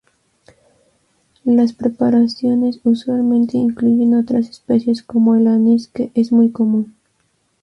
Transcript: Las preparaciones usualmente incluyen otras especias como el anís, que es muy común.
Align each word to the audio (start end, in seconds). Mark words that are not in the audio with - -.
Las 1.43 1.73
preparaciones 1.73 2.79
usualmente 2.83 3.59
incluyen 3.59 4.15
otras 4.15 4.49
especias 4.49 5.03
como 5.03 5.35
el 5.35 5.45
anís, 5.45 5.89
que 5.89 6.09
es 6.15 6.31
muy 6.31 6.49
común. 6.49 6.95